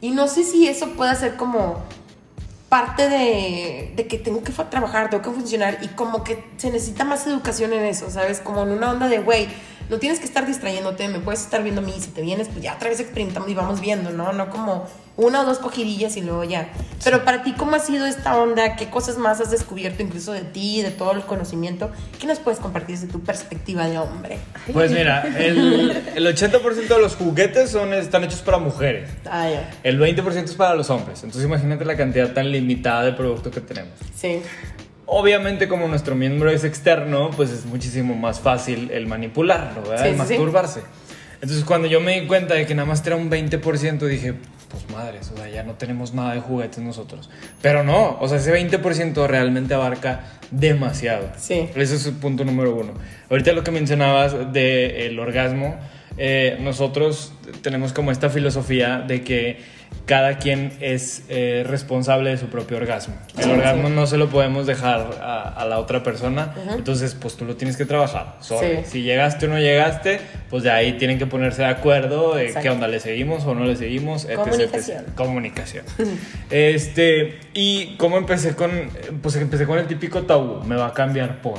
[0.00, 1.82] Y no sé si eso puede ser como
[2.68, 7.04] parte de, de que tengo que trabajar, tengo que funcionar y como que se necesita
[7.04, 8.40] más educación en eso, ¿sabes?
[8.40, 9.48] Como en una onda de, güey,
[9.88, 12.62] no tienes que estar distrayéndote, me puedes estar viendo a mí, si te vienes, pues
[12.62, 14.32] ya otra vez experimentamos y vamos viendo, ¿no?
[14.32, 16.68] No como una o dos cogidillas y luego ya.
[17.02, 18.76] Pero para ti, ¿cómo ha sido esta onda?
[18.76, 21.90] ¿Qué cosas más has descubierto incluso de ti, de todo el conocimiento?
[22.20, 24.38] ¿Qué nos puedes compartir desde tu perspectiva de hombre?
[24.72, 29.10] Pues mira, el, el 80% de los juguetes son, están hechos para mujeres.
[29.24, 29.70] Ah, ya.
[29.82, 31.22] El 20% es para los hombres.
[31.22, 33.92] Entonces imagínate la cantidad tan limitada de producto que tenemos.
[34.14, 34.42] Sí.
[35.06, 40.04] Obviamente como nuestro miembro es externo, pues es muchísimo más fácil el manipularlo, ¿verdad?
[40.04, 40.34] Sí, el sí, sí.
[40.34, 40.80] masturbarse.
[41.40, 44.34] Entonces cuando yo me di cuenta de que nada más era un 20%, dije,
[44.70, 47.30] pues madres, o sea, ya no tenemos nada de juguetes nosotros.
[47.62, 51.30] Pero no, o sea, ese 20% realmente abarca demasiado.
[51.38, 51.70] Sí.
[51.74, 52.92] Ese es el punto número uno.
[53.30, 55.76] Ahorita lo que mencionabas del orgasmo,
[56.18, 62.46] eh, nosotros tenemos como esta filosofía de que cada quien es eh, responsable de su
[62.46, 63.14] propio orgasmo.
[63.38, 63.94] El Sí, orgasmo sí.
[63.94, 67.76] no se lo podemos dejar a, a la otra persona, entonces pues tú lo tienes
[67.76, 68.36] que trabajar.
[68.40, 68.78] Sorry.
[68.84, 68.90] Sí.
[68.90, 72.62] Si llegaste o no llegaste, pues de ahí tienen que ponerse de acuerdo de Exacto.
[72.62, 74.24] qué onda, le seguimos o no le seguimos.
[74.24, 74.98] etc, Comunicación.
[75.04, 75.14] etc.
[75.14, 75.84] Comunicación.
[76.50, 78.70] este, y cómo empecé con,
[79.22, 81.58] pues empecé con el típico tabú, me va a cambiar por.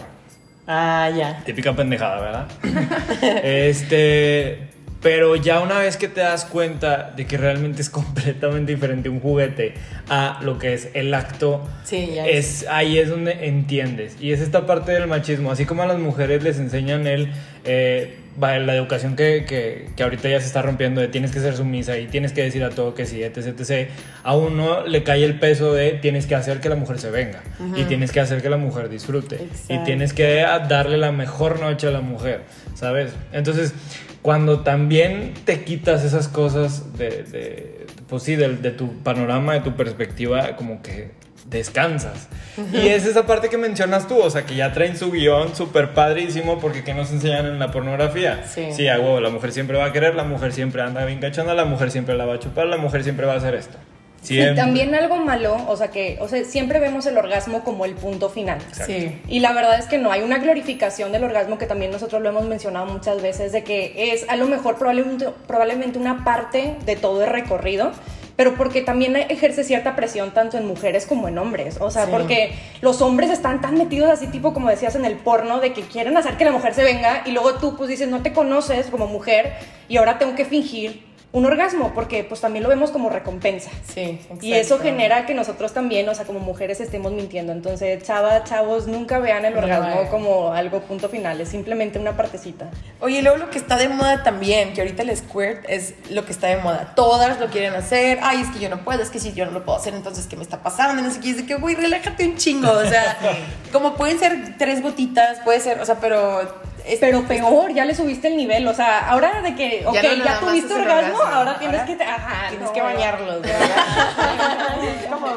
[0.67, 1.41] Ah, ya.
[1.45, 2.47] Típica pendejada, ¿verdad?
[3.43, 4.67] este,
[5.01, 9.19] pero ya una vez que te das cuenta de que realmente es completamente diferente un
[9.19, 9.75] juguete
[10.09, 12.25] a lo que es el acto, Sí, ya.
[12.27, 14.17] es ahí es donde entiendes.
[14.19, 17.31] Y es esta parte del machismo, así como a las mujeres les enseñan el
[17.63, 21.55] eh, la educación que, que, que ahorita ya se está rompiendo de tienes que ser
[21.55, 23.89] sumisa y tienes que decir a todo que sí, etc, etc.
[24.23, 27.41] A uno le cae el peso de tienes que hacer que la mujer se venga
[27.75, 31.87] y tienes que hacer que la mujer disfrute y tienes que darle la mejor noche
[31.87, 32.41] a la mujer,
[32.75, 33.13] ¿sabes?
[33.31, 33.73] Entonces,
[34.21, 39.75] cuando también te quitas esas cosas de, de pues sí, de, tu panorama, de tu
[39.75, 41.11] perspectiva, como que
[41.49, 42.27] descansas.
[42.73, 45.93] Y es esa parte que mencionas tú, o sea, que ya traen su guion súper
[45.93, 48.43] padrísimo porque ¿qué nos enseñan en la pornografía?
[48.47, 48.67] Sí.
[48.71, 51.53] Sí, a huevo, la mujer siempre va a querer, la mujer siempre anda bien cachona,
[51.53, 53.77] la mujer siempre la va a chupar, la mujer siempre va a hacer esto.
[54.23, 54.55] Y Siempre.
[54.55, 58.29] también algo malo, o sea que, o sea, siempre vemos el orgasmo como el punto
[58.29, 58.57] final.
[58.71, 59.21] Sí.
[59.27, 62.29] Y la verdad es que no, hay una glorificación del orgasmo que también nosotros lo
[62.29, 66.95] hemos mencionado muchas veces, de que es a lo mejor probablemente, probablemente una parte de
[66.97, 67.91] todo el recorrido,
[68.37, 71.77] pero porque también ejerce cierta presión tanto en mujeres como en hombres.
[71.81, 72.11] O sea, Sí.
[72.11, 75.81] porque los hombres están tan metidos así, tipo como decías en el porno, de que
[75.81, 78.87] quieren hacer que la mujer se venga y luego tú pues dices, no te conoces
[78.87, 79.53] como mujer
[79.89, 83.69] y ahora tengo que fingir un orgasmo, porque pues también lo vemos como recompensa.
[83.93, 87.51] Sí, Y eso genera que nosotros también, o sea, como mujeres estemos mintiendo.
[87.51, 92.69] Entonces, chavas, chavos, nunca vean el orgasmo como algo punto final, es simplemente una partecita.
[93.01, 96.25] Oye, y luego lo que está de moda también, que ahorita el squirt es lo
[96.25, 96.93] que está de moda.
[96.95, 98.19] Todas lo quieren hacer.
[98.21, 100.27] Ay, es que yo no puedo, es que si yo no lo puedo hacer, entonces,
[100.27, 101.01] ¿qué me está pasando?
[101.01, 101.31] Y No sé qué.
[101.31, 102.71] Es de que, güey, relájate un chingo.
[102.71, 103.17] O sea,
[103.71, 106.66] como pueden ser tres gotitas, puede ser, o sea, pero.
[106.87, 110.15] Es- Pero peor, ya le subiste el nivel, o sea, ahora de que, ok, Ya
[110.15, 112.73] no tuviste orgasmo, ahora tienes que, te- ajá, Tienes no.
[112.73, 113.41] que bañarlos.
[113.47, 115.27] Es como,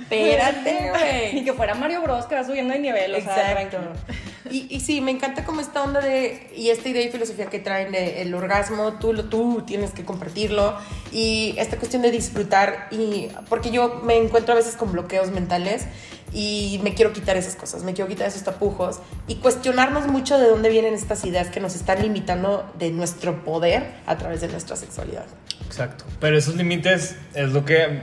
[0.00, 1.34] espérate, güey.
[1.34, 3.76] Ni que fuera Mario Bros que va subiendo de nivel, o sea, Exacto.
[3.78, 3.92] tranquilo.
[4.50, 7.58] Y, y sí, me encanta como esta onda de, y esta idea y filosofía que
[7.58, 10.74] traen de el orgasmo, tú, lo, tú tienes que compartirlo,
[11.12, 15.86] y esta cuestión de disfrutar, y porque yo me encuentro a veces con bloqueos mentales
[16.32, 20.48] y me quiero quitar esas cosas, me quiero quitar esos tapujos y cuestionarnos mucho de
[20.48, 24.76] dónde vienen estas ideas que nos están limitando de nuestro poder a través de nuestra
[24.76, 25.26] sexualidad.
[25.66, 26.04] Exacto.
[26.20, 28.00] Pero esos límites es lo que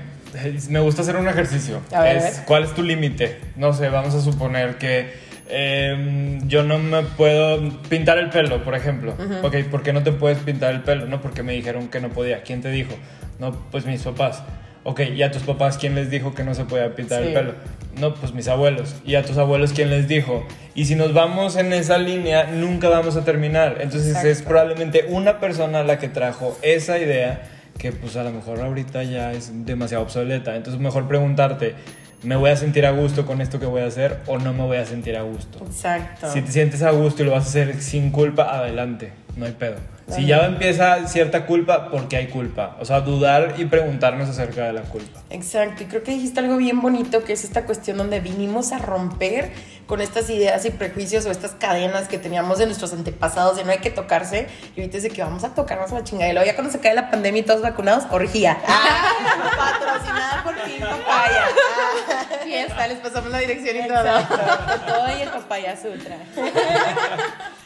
[0.70, 1.82] me gusta hacer un ejercicio.
[1.92, 2.42] A ver, es.
[2.46, 3.40] ¿Cuál es tu límite?
[3.56, 5.14] No sé, vamos a suponer que
[5.48, 9.16] eh, yo no me puedo pintar el pelo, por ejemplo.
[9.44, 11.06] Ok, ¿por qué no te puedes pintar el pelo?
[11.06, 12.44] No, porque me dijeron que no podía.
[12.44, 12.94] ¿Quién te dijo?
[13.40, 14.44] No, pues mis papás.
[14.88, 17.30] Ok, ¿y a tus papás quién les dijo que no se podía pintar Sí.
[17.30, 17.54] el pelo?
[18.00, 18.96] No, pues mis abuelos.
[19.04, 20.46] ¿Y a tus abuelos quién les dijo?
[20.76, 23.78] Y si nos vamos en esa línea, nunca vamos a terminar.
[23.82, 27.42] Entonces es probablemente una persona la que trajo esa idea
[27.80, 30.56] que pues a lo mejor ahorita ya es demasiado obsoleta.
[30.56, 31.74] Entonces mejor preguntarte,
[32.24, 34.64] ¿me voy a sentir a gusto con esto que voy a hacer o no me
[34.64, 35.66] voy a sentir a gusto?
[35.66, 36.32] Exacto.
[36.32, 39.52] Si te sientes a gusto y lo vas a hacer sin culpa, adelante, no hay
[39.52, 39.76] pedo.
[40.08, 42.78] Si ya empieza cierta culpa, porque hay culpa.
[42.80, 45.22] O sea, dudar y preguntarnos acerca de la culpa.
[45.32, 48.78] Exacto, y creo que dijiste algo bien bonito, que es esta cuestión donde vinimos a
[48.78, 49.52] romper
[49.88, 53.72] con estas ideas y prejuicios o estas cadenas que teníamos de nuestros antepasados de no
[53.72, 56.30] hay que tocarse, y ahorita de que vamos a tocarnos a la chingada.
[56.30, 58.58] Y luego ya cuando se cae la pandemia y todos vacunados, orgía.
[58.68, 59.12] Ah,
[59.80, 61.46] patrocinada por ti, papaya.
[62.44, 63.98] Fiesta, les pasamos la dirección y todo.
[63.98, 66.18] Exacto, todo y el papaya sutra.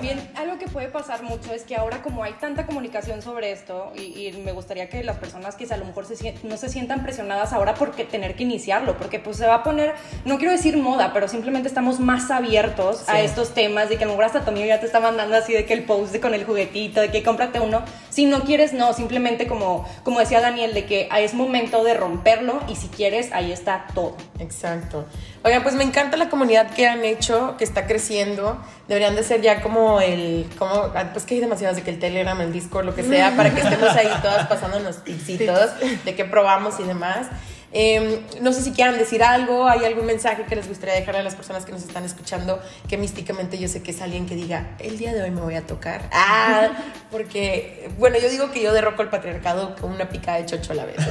[0.00, 3.92] También algo que puede pasar mucho es que ahora como hay tanta comunicación sobre esto
[3.94, 7.02] y, y me gustaría que las personas que a lo mejor se no se sientan
[7.02, 9.92] presionadas ahora porque tener que iniciarlo, porque pues se va a poner,
[10.24, 14.06] no quiero decir moda, pero simplemente estamos más abiertos a estos temas de que a
[14.06, 16.32] lo mejor hasta tu amigo ya te está mandando así de que el post con
[16.32, 17.82] el juguetito, de que cómprate uno.
[18.08, 22.60] Si no quieres, no, simplemente como, como decía Daniel, de que es momento de romperlo
[22.68, 24.16] y si quieres, ahí está todo.
[24.38, 25.04] Exacto.
[25.42, 28.58] Oigan, pues me encanta la comunidad que han hecho, que está creciendo.
[28.88, 31.98] Deberían de ser ya como el, como, ah, pues que hay demasiados de que el
[31.98, 35.70] Telegram, el Discord, lo que sea, para que estemos ahí todas pasándonos tipsitos
[36.04, 37.28] de qué probamos y demás.
[37.72, 41.22] Eh, no sé si quieran decir algo, hay algún mensaje que les gustaría dejarle a
[41.22, 44.70] las personas que nos están escuchando, que místicamente yo sé que es alguien que diga,
[44.80, 46.02] el día de hoy me voy a tocar.
[46.12, 46.68] Ah,
[47.12, 50.76] porque, bueno, yo digo que yo derroco el patriarcado con una picada de chocho a
[50.76, 50.96] la vez.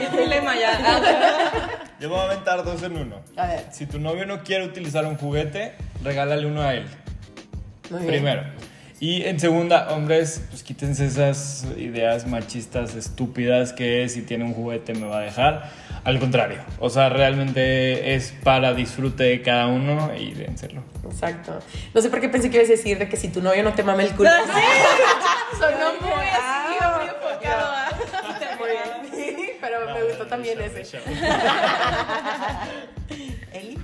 [0.00, 0.78] Es mi lema ya.
[2.00, 3.16] Yo me voy a aventar dos en uno.
[3.36, 3.66] A ver.
[3.72, 6.86] Si tu novio no quiere utilizar un juguete, regálale uno a él.
[7.90, 8.10] Muy bien.
[8.10, 8.42] Primero.
[9.00, 14.94] Y en segunda, hombres, pues quítense esas ideas machistas estúpidas que si tiene un juguete
[14.94, 15.70] me va a dejar.
[16.04, 20.82] Al contrario, o sea, realmente es para disfrute de cada uno y dénselo.
[21.04, 21.58] Exacto.
[21.92, 23.74] No sé por qué pensé que ibas a decir de que si tu novio no
[23.74, 24.30] te mama el culo.
[25.58, 26.40] Sonó muy así,
[26.80, 28.56] Ah, muy enfocado a...
[28.58, 29.00] Muy bien.
[30.30, 30.98] También ese.
[33.52, 33.78] Eli.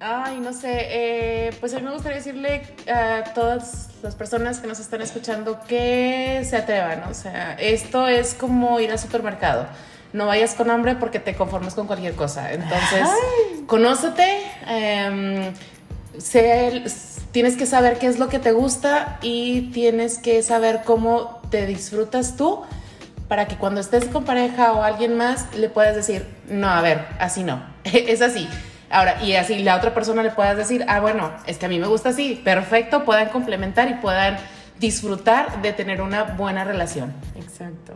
[0.00, 4.66] Ay, no sé, eh, pues a mí me gustaría decirle a todas las personas que
[4.66, 9.66] nos están escuchando que se atrevan, o sea, esto es como ir al supermercado.
[10.12, 12.52] No vayas con hambre porque te conformes con cualquier cosa.
[12.52, 13.06] Entonces,
[13.66, 15.52] conócete, em,
[16.18, 16.82] sé-
[17.30, 21.64] tienes que saber qué es lo que te gusta y tienes que saber cómo te
[21.66, 22.62] disfrutas tú
[23.28, 27.06] para que cuando estés con pareja o alguien más le puedas decir, no, a ver,
[27.18, 28.48] así no, es así.
[28.90, 31.78] Ahora, y así la otra persona le puedas decir, ah, bueno, es que a mí
[31.78, 34.38] me gusta así, perfecto, puedan complementar y puedan
[34.80, 37.12] disfrutar de tener una buena relación.
[37.36, 37.92] Exacto.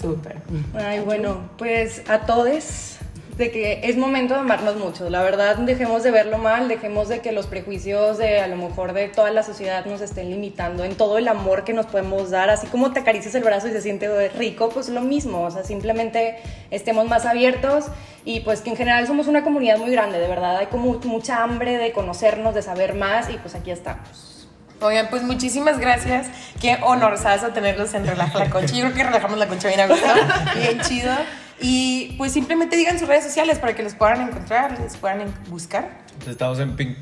[0.00, 0.38] Súper.
[0.74, 2.98] Ay, bueno, pues a todos
[3.36, 5.10] de que es momento de amarnos mucho.
[5.10, 8.92] La verdad, dejemos de verlo mal, dejemos de que los prejuicios de a lo mejor
[8.92, 12.48] de toda la sociedad nos estén limitando en todo el amor que nos podemos dar,
[12.50, 15.64] así como te acaricias el brazo y se siente rico, pues lo mismo, o sea,
[15.64, 16.36] simplemente
[16.70, 17.86] estemos más abiertos
[18.24, 21.42] y pues que en general somos una comunidad muy grande, de verdad, hay como mucha
[21.42, 24.46] hambre de conocernos, de saber más y pues aquí estamos.
[24.80, 26.26] Oigan, pues muchísimas gracias.
[26.60, 27.42] Qué honor, ¿sabes?
[27.42, 28.74] A tenerlos en Relaja la Concha.
[28.74, 30.06] Yo creo que relajamos la concha bien a gusto,
[30.56, 31.12] bien chido.
[31.60, 35.88] Y pues simplemente digan sus redes sociales para que los puedan encontrar, les puedan buscar.
[36.28, 36.96] Estamos en pink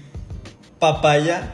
[0.78, 1.52] papaya.mx.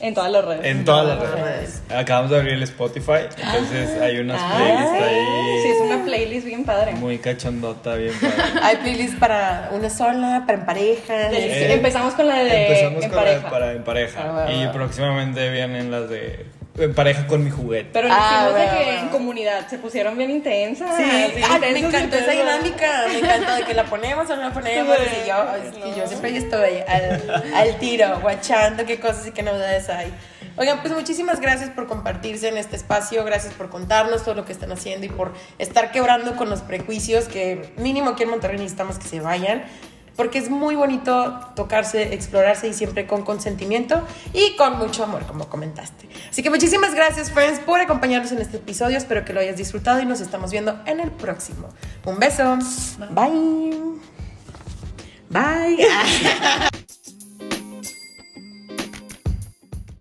[0.00, 0.64] En todas las redes.
[0.66, 1.82] En todas las redes.
[1.94, 5.62] Acabamos de abrir el Spotify, entonces hay unas Ah, playlists ahí.
[5.62, 6.92] Sí, es una playlist bien padre.
[6.92, 8.34] Muy cachondota, bien padre.
[8.62, 11.30] Hay playlists para una sola, para en pareja.
[11.32, 13.44] Eh, Empezamos con la de Empezamos en con la pareja.
[13.44, 14.44] de para en pareja.
[14.46, 16.46] Ah, y próximamente vienen las de
[16.78, 17.90] en pareja con mi juguete.
[17.92, 19.00] Pero Ah, dijimos de bueno, que bueno.
[19.00, 20.96] en comunidad se pusieron bien intensas.
[20.96, 24.42] Sí, así, Ay, me encantó esa dinámica, me encantó de que la ponemos o no
[24.42, 24.96] la ponemos.
[24.96, 29.42] Sí, y yo, que yo siempre estoy al, al tiro, guachando qué cosas y qué
[29.42, 30.12] novedades hay.
[30.56, 34.52] Oigan, pues muchísimas gracias por compartirse en este espacio, gracias por contarnos todo lo que
[34.52, 38.98] están haciendo y por estar quebrando con los prejuicios que mínimo aquí en Monterrey necesitamos
[38.98, 39.64] que se vayan.
[40.16, 45.48] Porque es muy bonito tocarse, explorarse y siempre con consentimiento y con mucho amor, como
[45.48, 46.08] comentaste.
[46.30, 48.98] Así que muchísimas gracias, friends, por acompañarnos en este episodio.
[48.98, 51.68] Espero que lo hayas disfrutado y nos estamos viendo en el próximo.
[52.04, 52.58] Un beso.
[53.10, 53.80] Bye.
[55.30, 55.88] Bye.